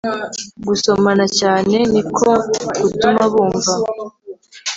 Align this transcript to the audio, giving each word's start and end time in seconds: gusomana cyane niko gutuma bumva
gusomana 0.67 1.25
cyane 1.39 1.75
niko 1.91 2.29
gutuma 2.81 3.23
bumva 3.31 3.73